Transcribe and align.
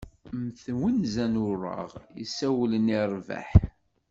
Mm 0.35 0.47
twenza 0.61 1.25
n 1.31 1.35
ureɣ, 1.47 1.91
yessawalen 2.19 2.93
i 2.97 2.99
rbeḥ. 3.13 3.49